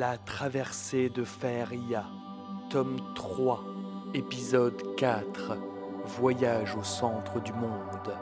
[0.00, 2.06] La traversée de Faeria,
[2.70, 3.62] tome 3,
[4.14, 5.58] épisode 4,
[6.18, 8.14] Voyage au centre du monde.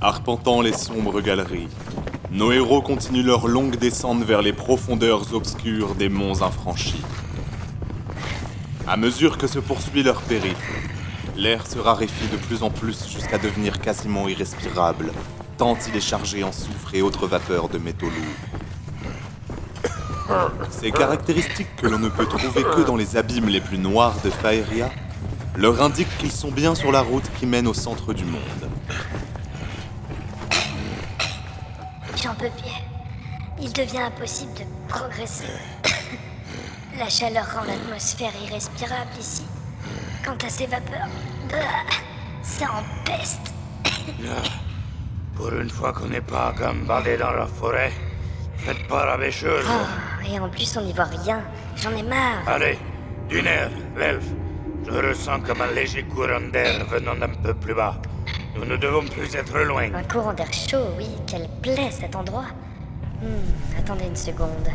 [0.00, 1.68] Arpentant les sombres galeries,
[2.32, 7.04] nos héros continuent leur longue descente vers les profondeurs obscures des monts infranchis.
[8.88, 10.56] À mesure que se poursuit leur périple,
[11.36, 15.12] l'air se raréfie de plus en plus jusqu'à devenir quasiment irrespirable,
[15.58, 18.60] tant il est chargé en soufre et autres vapeurs de métaux lourds.
[20.70, 24.30] Ces caractéristiques que l'on ne peut trouver que dans les abîmes les plus noirs de
[24.30, 24.90] Faeria
[25.56, 28.42] leur indiquent qu'ils sont bien sur la route qui mène au centre du monde.
[32.22, 33.62] J'en peux plus.
[33.62, 35.46] Il devient impossible de progresser.
[36.98, 39.45] La chaleur rend l'atmosphère irrespirable ici.
[40.26, 41.06] Quant à ces vapeurs,
[41.48, 41.56] bah,
[42.42, 43.52] ça empeste.
[45.36, 47.92] Pour une fois qu'on n'est pas gambadé dans la forêt,
[48.56, 49.64] faites pas la bêcheuse.
[49.68, 51.40] Oh, et en plus, on n'y voit rien.
[51.76, 52.42] J'en ai marre.
[52.48, 52.76] Allez,
[53.28, 54.26] d'une heure, l'elfe.
[54.84, 57.94] Je ressens comme un léger courant d'air venant d'un peu plus bas.
[58.56, 59.94] Nous ne devons plus être loin.
[59.94, 61.06] Un courant d'air chaud, oui.
[61.28, 62.46] Quelle plaie cet endroit.
[63.22, 64.68] Hmm, attendez une seconde.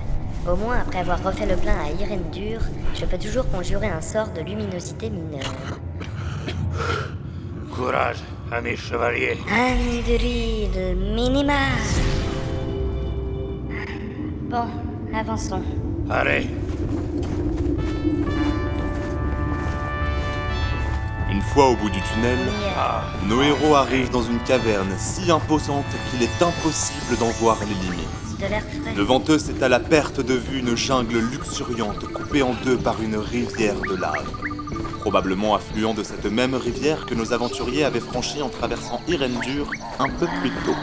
[0.48, 2.62] Au moins, après avoir refait le plein à Irendur,
[2.96, 5.54] je peux toujours conjurer un sort de luminosité mineure.
[7.76, 8.18] Courage,
[8.52, 9.38] amis chevaliers.
[9.50, 11.54] Anduril minima.
[14.50, 14.66] Bon,
[15.16, 15.64] avançons.
[16.10, 16.48] Allez,
[21.32, 22.38] Une fois au bout du tunnel,
[22.78, 27.74] ah, nos héros arrivent dans une caverne si imposante qu'il est impossible d'en voir les
[27.74, 28.31] limites.
[28.96, 33.02] Devant eux c'est à la perte de vue une jungle luxuriante coupée en deux par
[33.02, 34.32] une rivière de lave.
[35.00, 40.10] Probablement affluent de cette même rivière que nos aventuriers avaient franchi en traversant Irendur un
[40.10, 40.76] peu plus tôt.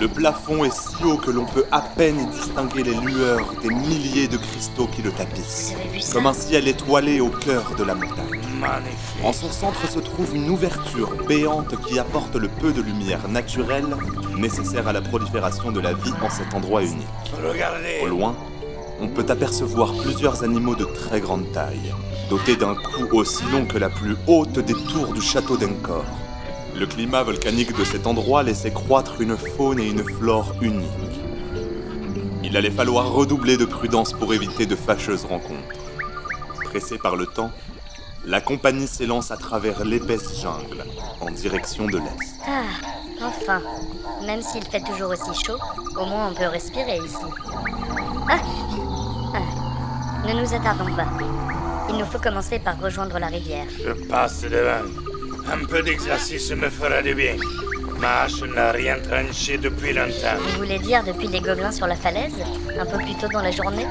[0.00, 3.70] Le plafond est si haut que l'on peut à peine y distinguer les lueurs des
[3.70, 5.74] milliers de cristaux qui le tapissent,
[6.12, 8.40] comme un ciel étoilé au cœur de la montagne.
[8.60, 9.24] magnifique.
[9.24, 13.88] En son centre se trouve une ouverture béante qui apporte le peu de lumière naturelle
[14.36, 17.06] nécessaire à la prolifération de la vie en cet endroit unique.
[17.44, 17.98] Regardez.
[18.02, 18.36] Au loin,
[19.00, 21.92] on peut apercevoir plusieurs animaux de très grande taille,
[22.30, 26.04] dotés d'un cou aussi long que la plus haute des tours du château d'Encor.
[26.78, 30.86] Le climat volcanique de cet endroit laissait croître une faune et une flore uniques.
[32.44, 35.74] Il allait falloir redoubler de prudence pour éviter de fâcheuses rencontres.
[36.66, 37.50] Pressé par le temps,
[38.24, 40.84] la compagnie s'élance à travers l'épaisse jungle,
[41.20, 42.36] en direction de l'est.
[42.46, 42.62] Ah,
[43.22, 43.60] enfin.
[44.24, 45.58] Même s'il fait toujours aussi chaud,
[46.00, 47.16] au moins on peut respirer ici.
[48.30, 48.38] Ah
[49.34, 50.28] Ah.
[50.28, 51.08] Ne nous attardons pas.
[51.90, 53.66] Il nous faut commencer par rejoindre la rivière.
[53.84, 55.07] Je passe devant.
[55.50, 57.36] Un peu d'exercice me fera du bien.
[57.98, 60.38] Ma hache n'a rien tranché depuis longtemps.
[60.40, 62.34] Vous voulez dire depuis les gobelins sur la falaise?
[62.78, 63.86] Un peu plus tôt dans la journée?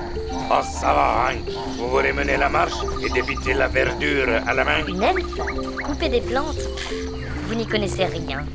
[0.49, 1.35] Oh, ça va, hein.
[1.77, 4.85] Vous voulez mener la marche et débiter la verdure à la main?
[4.87, 5.25] Une elfe?
[5.83, 6.61] Couper des plantes?
[7.47, 8.45] Vous n'y connaissez rien.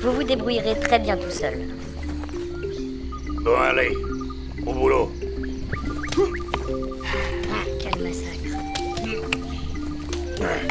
[0.00, 1.58] Vous vous débrouillerez très bien tout seul.
[3.42, 3.94] Bon, allez.
[4.64, 5.12] Au boulot.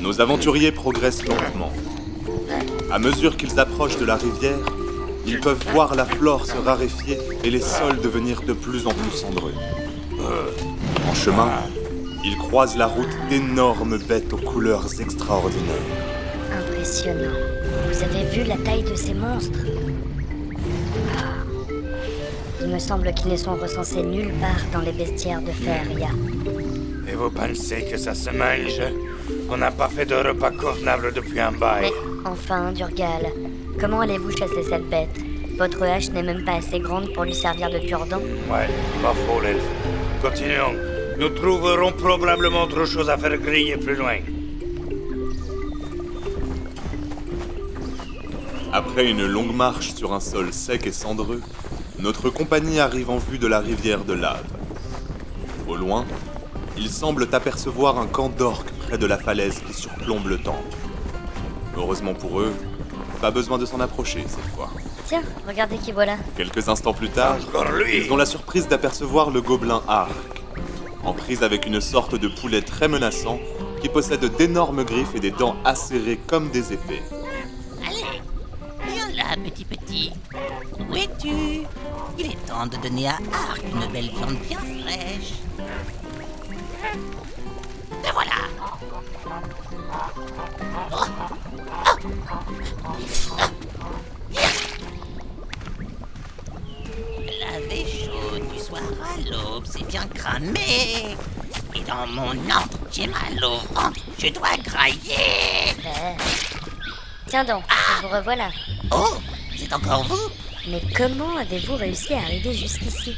[0.02, 1.72] Nos aventuriers progressent lentement.
[2.91, 4.59] À mesure qu'ils approchent de la rivière,
[5.25, 9.12] ils peuvent voir la flore se raréfier et les sols devenir de plus en plus
[9.12, 9.53] cendreux.
[11.09, 11.50] En chemin,
[12.24, 15.75] ils croisent la route d'énormes bêtes aux couleurs extraordinaires.
[16.58, 17.35] Impressionnant.
[17.91, 19.59] Vous avez vu la taille de ces monstres?
[21.18, 21.44] Ah.
[22.62, 26.09] Il me semble qu'ils ne sont recensés nulle part dans les bestiaires de Feria.
[27.09, 28.81] Et vous pensez que ça se mange?
[29.50, 31.90] On n'a pas fait de repas convenable depuis un bail.
[31.90, 33.31] Mais enfin, Durgal,
[33.80, 35.09] comment allez-vous chasser cette bête?
[35.58, 38.22] Votre hache n'est même pas assez grande pour lui servir de cure-dent.
[38.52, 38.68] Ouais,
[39.02, 39.63] pas faux, l'elfe.
[40.22, 40.75] Continuons.
[41.17, 44.17] Nous trouverons probablement autre chose à faire griller plus loin.
[48.72, 51.41] Après une longue marche sur un sol sec et cendreux,
[51.99, 54.46] notre compagnie arrive en vue de la rivière de lave.
[55.67, 56.05] Au loin,
[56.78, 60.75] ils semblent apercevoir un camp d'orques près de la falaise qui surplombe le temple.
[61.75, 62.53] Heureusement pour eux,
[63.22, 64.69] pas besoin de s'en approcher cette fois.
[65.07, 66.16] Tiens, regardez qui voilà.
[66.37, 67.37] Quelques instants plus tard,
[67.93, 70.41] ils ont la surprise d'apercevoir le gobelin Arc,
[71.03, 73.39] en prise avec une sorte de poulet très menaçant
[73.81, 77.03] qui possède d'énormes griffes et des dents acérées comme des épées.
[77.85, 78.22] Allez,
[78.87, 80.13] viens là, petit petit.
[80.79, 81.66] Où es-tu?
[82.17, 85.34] Il est temps de donner à Arc une belle viande bien fraîche.
[88.03, 88.40] Te voilà.
[88.61, 88.78] Oh,
[97.41, 101.16] Laver chaud du soir à l'aube, c'est bien cramé.
[101.76, 105.73] Et dans mon antre, j'ai mal au ventre, je dois grailler.
[105.85, 106.14] Euh,
[107.28, 107.64] Tiens donc,
[108.02, 108.49] vous revoilà.
[108.91, 109.17] Oh,
[109.58, 110.29] c'est encore vous?
[110.70, 113.16] Mais comment avez-vous réussi à arriver jusqu'ici?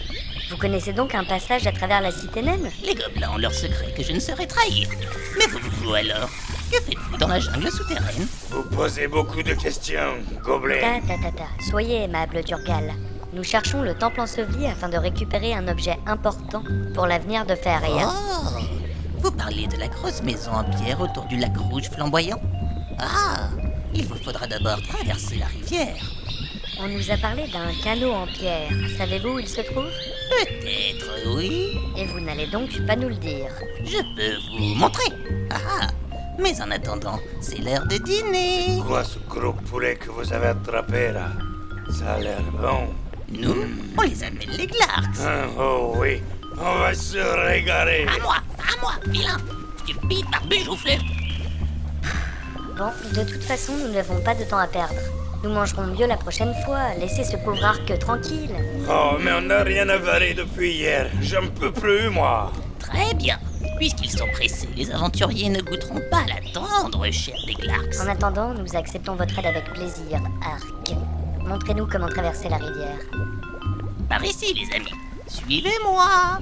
[0.50, 3.94] Vous connaissez donc un passage à travers la cité naine Les gobelins ont leur secret
[3.96, 4.90] que je ne saurais trahir.
[5.38, 6.30] Mais vous, vous alors
[6.72, 11.01] Que faites-vous dans la jungle souterraine Vous posez beaucoup de questions, gobelin.
[11.06, 12.94] Ta ta ta ta, soyez aimable Durgal.
[13.34, 16.63] Nous cherchons le temple enseveli afin de récupérer un objet important
[16.95, 18.10] pour l'avenir de Feria.
[18.10, 18.60] Oh
[19.19, 22.42] Vous parlez de la grosse maison en pierre autour du lac rouge flamboyant
[22.98, 23.50] Ah
[23.94, 25.95] Il vous faudra d'abord traverser la rivière.
[26.81, 28.70] On nous a parlé d'un canot en pierre.
[28.98, 29.90] Savez-vous où il se trouve?
[30.30, 31.78] Peut-être, oui.
[31.98, 33.52] Et vous n'allez donc pas nous le dire.
[33.84, 35.12] Je peux vous montrer.
[35.52, 35.88] Ah
[36.40, 38.81] Mais en attendant, c'est l'heure de dîner.
[38.88, 41.31] Quoi ce gros poulet que vous avez attrapé là?
[41.92, 42.88] Ça a l'air bon.
[43.30, 43.66] Nous,
[43.98, 45.20] on les appelle les Glarks.
[45.22, 46.22] Ah, oh oui,
[46.58, 48.06] on va se régaler.
[48.08, 49.38] À moi, à moi, vilain
[49.84, 50.92] Stupide barbu joufflu
[52.78, 54.96] Bon, de toute façon, nous n'avons pas de temps à perdre.
[55.44, 56.94] Nous mangerons mieux la prochaine fois.
[57.00, 58.54] Laissez ce pauvre arc tranquille.
[58.90, 61.10] Oh, mais on n'a rien avalé depuis hier.
[61.22, 62.52] J'en peux plus, moi.
[62.80, 63.40] Très bien.
[63.78, 67.96] Puisqu'ils sont pressés, les aventuriers ne goûteront pas à l'attendre, cher des Glarks.
[68.04, 70.94] En attendant, nous acceptons votre aide avec plaisir, Arc.
[71.46, 73.00] Montrez-nous comment traverser la rivière.
[74.10, 74.94] Par ici, les amis.
[75.28, 76.40] Suivez-moi.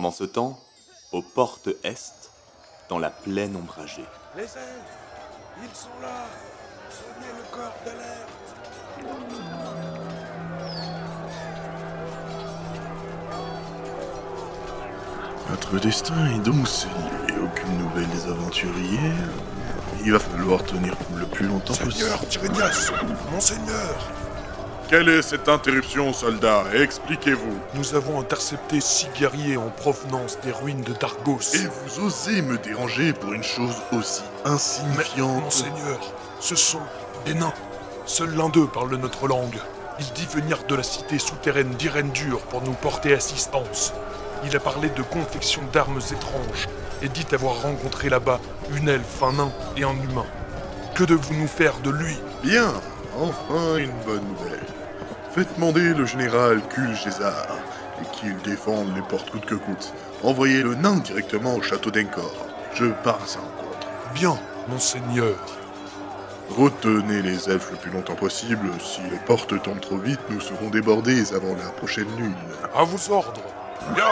[0.00, 0.58] Pendant ce temps,
[1.12, 2.30] aux portes est,
[2.88, 4.06] dans la plaine ombragée.
[4.34, 4.56] Les elfes,
[5.62, 6.24] ils sont là.
[6.88, 8.30] Sonnez le corps d'alerte.
[15.50, 16.94] Notre destin est donc scellé.
[17.44, 19.12] Aucune nouvelle des aventuriers.
[20.02, 21.92] Il va falloir tenir le plus longtemps possible.
[21.92, 22.90] Seigneur Tirenias,
[23.30, 24.10] monseigneur,
[24.90, 27.60] Quelle est cette interruption, soldat Expliquez-vous.
[27.76, 31.54] nous avons intercepté six guerriers en provenance des ruines de Dargos.
[31.54, 36.00] Et vous osez me déranger pour une chose aussi Mais, insignifiante monseigneur,
[36.40, 36.80] ce sont
[37.24, 37.52] des nains.
[38.04, 39.60] Seul l'un d'eux parle notre langue.
[40.00, 43.92] Il dit venir de la cité souterraine d'Irendur pour nous porter assistance.
[44.44, 46.68] Il a parlé de confection d'armes étranges
[47.00, 48.40] et dit avoir rencontré là-bas
[48.74, 50.26] une elfe, un nain et un humain.
[50.96, 52.16] Que devons nous faire de lui?
[52.42, 52.72] Bien,
[53.16, 54.69] enfin une bonne nouvelle.
[55.32, 57.46] Faites demander le général Kul Gézar
[58.02, 59.92] et qu'il défende les portes coûte que coûte.
[60.24, 62.34] Envoyez le nain directement au château d'Encor.
[62.74, 63.86] Je pars à sa rencontre.
[64.12, 64.36] Bien,
[64.68, 65.36] monseigneur.
[66.48, 68.70] Retenez les elfes le plus longtemps possible.
[68.80, 72.34] Si les portes tombent trop vite, nous serons débordés avant la prochaine lune.
[72.74, 73.40] À vos ordres.
[73.94, 74.06] Bien.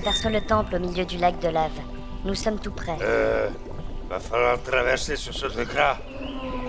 [0.00, 1.78] J'aperçois le temple au milieu du lac de lave.
[2.24, 2.96] Nous sommes tout près.
[3.02, 3.50] Euh,
[4.08, 5.98] va falloir traverser sur ce truc-là.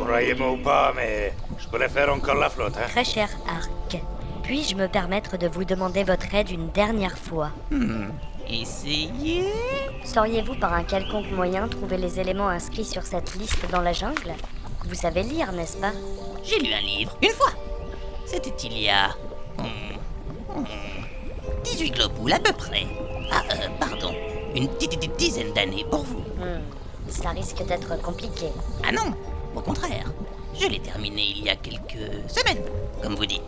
[0.02, 2.88] Croyez-moi ou pas, mais je préfère encore la flotte, hein.
[2.90, 4.04] Très cher Arc.
[4.44, 7.52] Puis-je me permettre de vous demander votre aide une dernière fois?
[8.50, 9.54] Essayez.
[10.04, 14.34] Sauriez-vous par un quelconque moyen trouver les éléments inscrits sur cette liste dans la jungle?
[14.84, 15.94] Vous savez lire, n'est-ce pas?
[16.44, 17.54] J'ai lu un livre, une fois.
[18.26, 19.08] C'était il y a...
[19.58, 22.88] hmm, hmm, 18 globoules à peu près.
[23.32, 24.14] Ah, euh, pardon.
[24.56, 26.20] Une di- dizaine d'années pour vous.
[26.38, 26.62] Hmm,
[27.10, 28.48] Ça risque d'être compliqué.
[28.88, 29.14] Ah non,
[29.56, 30.12] au contraire.
[30.60, 32.64] Je l'ai terminé il y a quelques semaines,
[33.02, 33.42] comme vous dites.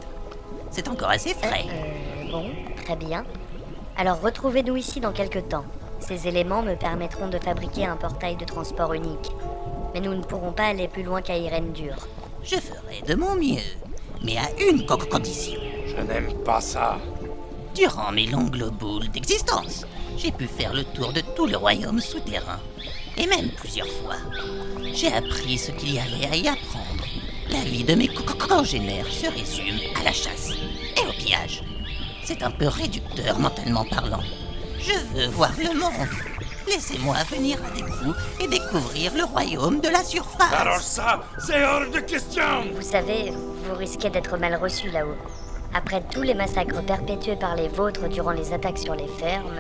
[0.72, 1.66] C'est encore assez frais.
[1.70, 2.46] Euh, bon,
[2.84, 3.26] très bien.
[3.98, 5.66] Alors retrouvez-nous ici dans quelques temps.
[6.00, 9.30] Ces éléments me permettront de fabriquer un portail de transport unique.
[9.94, 11.96] Mais nous ne pourrons pas aller plus loin qu'à Irendur.
[12.44, 13.62] Je ferai de mon mieux,
[14.24, 15.60] mais à une co- condition.
[15.86, 16.98] Je n'aime pas ça.
[17.76, 19.86] Durant mes longues boules d'existence,
[20.18, 22.60] j'ai pu faire le tour de tout le royaume souterrain,
[23.18, 24.16] et même plusieurs fois.
[24.94, 27.04] J'ai appris ce qu'il y avait à y apprendre.
[27.50, 31.64] La vie de mes co- co- congénères se résume à la chasse et au pillage.
[32.24, 34.24] C'est un peu réducteur mentalement parlant.
[34.80, 36.10] Je veux voir le monde.
[36.68, 40.54] Laissez-moi venir avec vous et découvrir le royaume de la surface.
[40.54, 42.44] Alors ça, c'est hors de question.
[42.74, 45.18] Vous savez, vous risquez d'être mal reçu là-haut.
[45.74, 49.60] Après tous les massacres perpétués par les vôtres durant les attaques sur les fermes,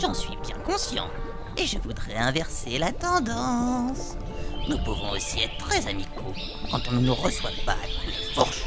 [0.00, 1.08] J'en suis bien conscient.
[1.56, 4.16] Et je voudrais inverser la tendance.
[4.68, 6.34] Nous pouvons aussi être très amicaux
[6.70, 8.64] quand on ne nous reçoit pas à coups de fourche.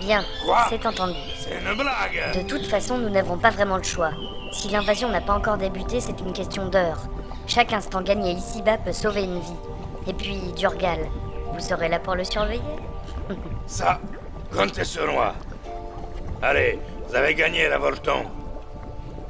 [0.00, 1.18] Bien, Quoi c'est entendu.
[1.38, 4.10] C'est une blague De toute façon, nous n'avons pas vraiment le choix.
[4.52, 7.00] Si l'invasion n'a pas encore débuté, c'est une question d'heures.
[7.46, 9.56] Chaque instant gagné ici-bas peut sauver une vie.
[10.06, 11.08] Et puis, Durgal,
[11.54, 12.60] vous serez là pour le surveiller?
[13.66, 14.00] Ça,
[14.54, 15.34] comptez sur moi.
[16.42, 16.78] Allez,
[17.08, 18.24] vous avez gagné la Volton.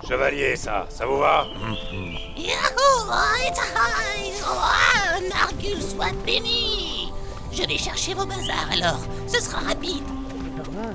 [0.08, 1.46] Chevalier, ça, ça vous va?
[2.36, 2.82] Yahoo
[4.44, 7.12] Oh, Nargul soit béni
[7.52, 10.02] Je vais chercher vos bazars alors, ce sera rapide.
[10.72, 10.92] Bon.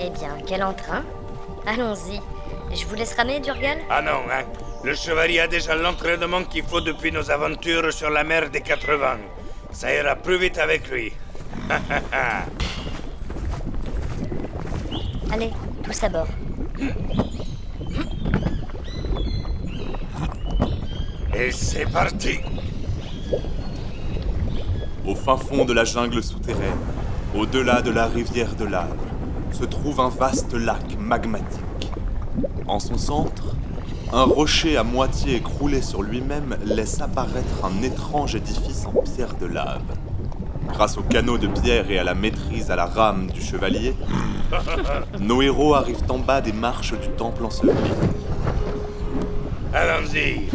[0.00, 1.02] Eh bien, quel entrain
[1.66, 2.20] Allons-y.
[2.74, 4.44] Je vous laisse ramer, Durgal Ah non, hein.
[4.84, 9.18] Le chevalier a déjà l'entraînement qu'il faut depuis nos aventures sur la mer des 80.
[9.72, 11.12] Ça ira plus vite avec lui.
[15.34, 15.50] Allez,
[15.82, 16.26] tous à bord.
[21.34, 22.40] Et c'est parti
[25.06, 26.76] Au fin fond de la jungle souterraine,
[27.34, 28.94] au-delà de la rivière de lave,
[29.52, 31.90] se trouve un vaste lac magmatique.
[32.68, 33.56] En son centre,
[34.12, 39.46] un rocher à moitié écroulé sur lui-même laisse apparaître un étrange édifice en pierre de
[39.46, 39.80] lave.
[40.68, 43.94] Grâce au canot de pierre et à la maîtrise à la rame du chevalier,
[45.20, 47.90] nos héros arrivent en bas des marches du temple enseveli.
[49.74, 50.48] Allons-y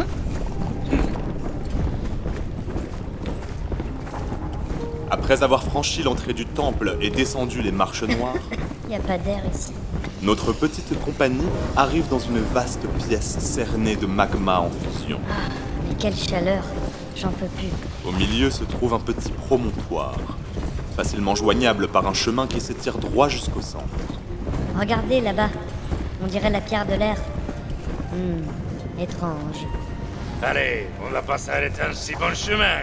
[5.09, 8.35] Après avoir franchi l'entrée du temple et descendu les marches noires,
[8.89, 9.73] Y a pas d'air ici.
[10.23, 11.45] Notre petite compagnie
[11.75, 15.19] arrive dans une vaste pièce cernée de magma en fusion.
[15.87, 16.63] Mais quelle chaleur
[17.19, 17.69] J'en peux plus.
[18.07, 20.17] Au milieu se trouve un petit promontoire,
[20.95, 23.83] facilement joignable par un chemin qui s'étire droit jusqu'au centre.
[24.79, 25.49] Regardez là-bas.
[26.23, 27.17] On dirait la pierre de l'air.
[28.13, 29.65] Hmm, étrange.
[30.43, 32.81] Allez, on va pas s'arrêter un si bon chemin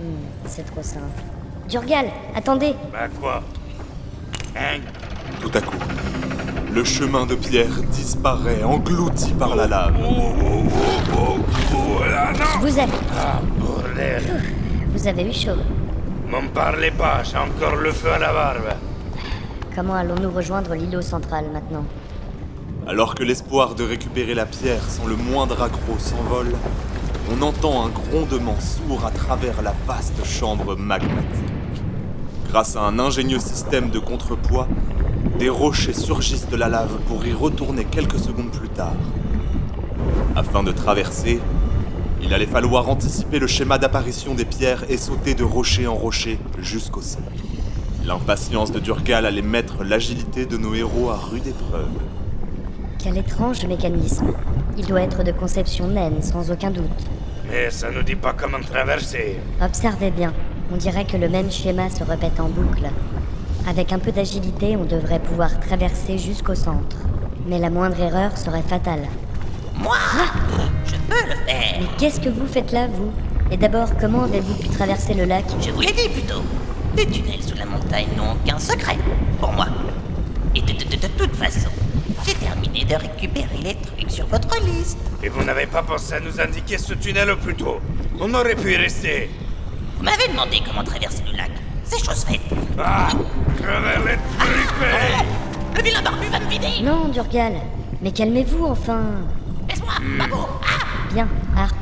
[0.00, 1.22] Hmm, c'est trop simple.
[1.68, 3.42] Durgal, attendez Bah quoi?
[4.56, 4.78] Hein?
[5.40, 5.76] Tout à coup,
[6.78, 9.96] le chemin de pierre disparaît, englouti par la lave.
[11.72, 12.90] Voilà, non Je vous aime.
[13.18, 14.22] Ah, bordel
[14.94, 15.60] Vous avez eu chaud.
[16.30, 18.76] M'en parlez pas, j'ai encore le feu à la barbe.
[19.74, 21.84] Comment allons-nous rejoindre l'îlot central maintenant
[22.86, 26.54] Alors que l'espoir de récupérer la pierre sans le moindre accroc s'envole,
[27.32, 31.42] on entend un grondement sourd à travers la vaste chambre magmatique.
[32.50, 34.68] Grâce à un ingénieux système de contrepoids,
[35.38, 38.96] des rochers surgissent de la lave pour y retourner quelques secondes plus tard.
[40.34, 41.40] Afin de traverser,
[42.22, 46.38] il allait falloir anticiper le schéma d'apparition des pierres et sauter de rocher en rocher
[46.60, 47.22] jusqu'au centre.
[48.04, 51.88] L'impatience de Durgal allait mettre l'agilité de nos héros à rude épreuve.
[52.98, 54.32] Quel étrange mécanisme.
[54.76, 56.84] Il doit être de conception naine, sans aucun doute.
[57.48, 59.36] Mais ça nous dit pas comment traverser.
[59.62, 60.32] Observez bien.
[60.72, 62.88] On dirait que le même schéma se répète en boucle.
[63.66, 66.96] Avec un peu d'agilité, on devrait pouvoir traverser jusqu'au centre.
[67.46, 69.06] Mais la moindre erreur serait fatale.
[69.76, 69.96] Moi
[70.86, 73.10] Je peux le faire Mais qu'est-ce que vous faites là, vous?
[73.50, 75.44] Et d'abord, comment avez-vous pu traverser le lac?
[75.60, 76.42] Je vous l'ai dit plutôt.
[76.96, 78.96] Les tunnels sous la montagne n'ont aucun secret
[79.40, 79.66] pour moi.
[80.54, 81.68] Et de, de- de- de toute façon,
[82.26, 84.98] j'ai terminé de récupérer les trucs sur votre liste.
[85.22, 87.78] Et vous n'avez pas pensé à nous indiquer ce tunnel plus tôt?
[88.20, 89.30] On aurait pu y rester.
[89.96, 91.50] Vous m'avez demandé comment traverser le lac.
[91.84, 92.40] C'est chose faite.
[92.78, 93.08] Ah
[95.76, 97.54] Le vilain barbu va me vider Non, Durgal.
[98.02, 99.00] Mais calmez-vous, enfin.
[99.68, 101.74] Laisse-moi, Babo Ah Bien, Arc.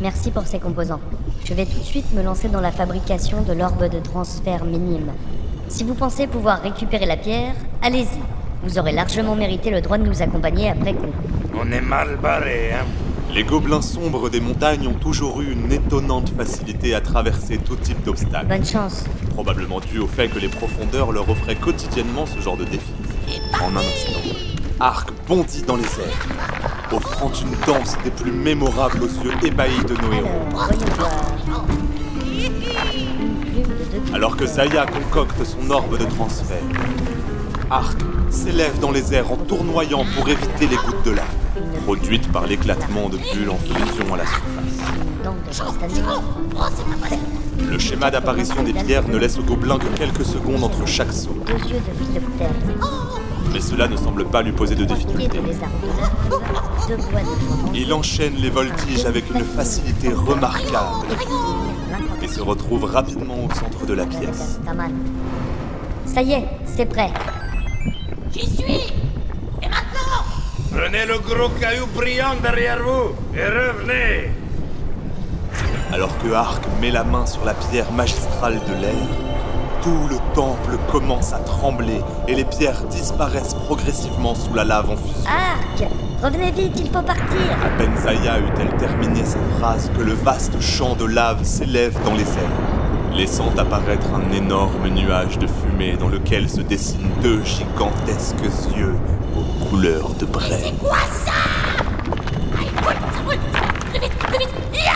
[0.00, 1.00] Merci pour ces composants.
[1.44, 5.12] Je vais tout de suite me lancer dans la fabrication de l'orbe de transfert minime.
[5.68, 8.18] Si vous pensez pouvoir récupérer la pierre, allez-y.
[8.64, 11.12] Vous aurez largement mérité le droit de nous accompagner après coup.
[11.58, 12.84] On est mal barré, hein
[13.34, 18.02] Les gobelins sombres des montagnes ont toujours eu une étonnante facilité à traverser tout type
[18.04, 18.46] d'obstacles.
[18.46, 19.04] Bonne chance.
[19.32, 22.92] Probablement dû au fait que les profondeurs leur offraient quotidiennement ce genre de défi.
[23.60, 24.20] En un instant,
[24.78, 26.28] Arc bondit dans les airs,
[26.92, 30.28] offrant une danse des plus mémorables aux yeux ébahis de nos héros.
[34.12, 36.62] Alors, que Zaya concocte son orbe de transfert,
[37.70, 37.98] Arc
[38.30, 41.26] s'élève dans les airs en tournoyant pour éviter les gouttes de lave,
[41.84, 44.82] produites par l'éclatement de bulles en fusion à la surface.
[47.70, 51.36] Le schéma d'apparition des pierres ne laisse au gobelin que quelques secondes entre chaque saut,
[53.52, 55.40] mais cela ne semble pas lui poser de difficulté.
[57.74, 61.06] Il enchaîne les voltiges avec une facilité remarquable
[62.22, 64.58] et se retrouve rapidement au centre de la pièce.
[66.06, 67.12] Ça y est, c'est prêt.
[68.32, 68.92] J'y suis
[70.82, 74.32] Prenez le gros caillou brillant derrière vous et revenez
[75.92, 79.08] Alors que Arc met la main sur la pierre magistrale de l'air,
[79.84, 84.96] Tout le temple commence à trembler et les pierres disparaissent progressivement sous la lave en
[84.96, 85.30] fusion.
[85.30, 85.88] Arc
[86.20, 90.60] Revenez vite, il faut partir À peine Zaya eut-elle terminé sa phrase que le vaste
[90.60, 96.08] champ de lave s'élève dans les airs, laissant apparaître un énorme nuage de fumée dans
[96.08, 98.42] lequel se dessinent deux gigantesques
[98.76, 98.96] yeux
[99.36, 100.72] aux couleurs de braise.
[100.80, 101.32] Quoi ça
[102.58, 104.92] Aïe, roule, ça roule, ça roule, plus vite, plus vite Ya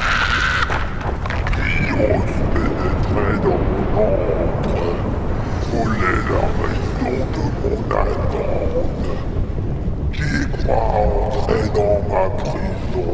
[1.97, 4.87] pénétrer dans mon ombre,
[5.73, 9.07] voler la maison de mon attente.
[10.13, 13.09] Qui croit entrer dans ma prison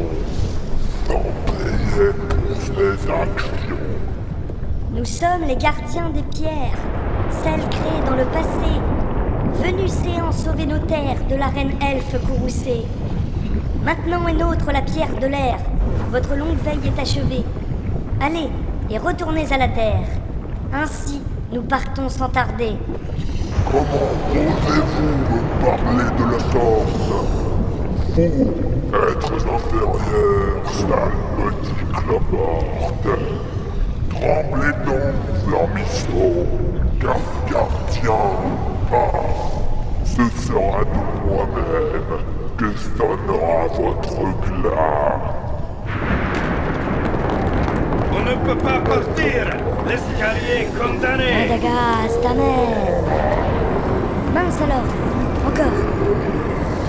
[1.07, 3.85] sans payer pour ses actions
[4.91, 6.77] Nous sommes les gardiens des pierres,
[7.43, 8.71] celles créées dans le passé,
[9.63, 11.47] venus séants sauver nos terres de la
[12.17, 12.85] courroucée.
[13.83, 15.57] Maintenant est nôtre la pierre de l'air,
[16.09, 17.43] votre longue veille est achevée.
[18.21, 18.49] Allez,
[18.89, 20.05] et retournez à la terre.
[20.73, 22.73] Ainsi, nous partons sans tarder.
[23.65, 27.43] Comment osez-vous me parler de la sorte?
[28.15, 28.53] Vous,
[29.11, 33.19] êtres inférieurs, sale petit clamarte
[34.09, 36.45] Tremblez donc, Flamisseau,
[37.01, 37.17] car
[37.49, 38.13] gardien
[38.89, 39.62] pas.
[40.15, 42.21] Ce sera de moi-même
[42.55, 42.65] que
[42.97, 45.19] sonnera votre glas.
[48.11, 49.47] On ne peut pas partir.
[49.87, 51.47] L'escalier est condamné.
[51.49, 52.77] Radagast, ta mère
[54.35, 54.89] Mince alors
[55.47, 55.79] Encore.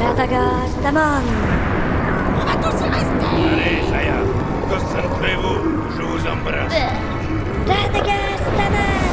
[0.07, 3.31] Radagast, ta On va tous y rester.
[3.53, 4.19] Allez, Saya
[4.69, 5.59] Concentrez-vous,
[5.97, 6.75] je vous embrasse.
[7.67, 9.04] Radagast, ta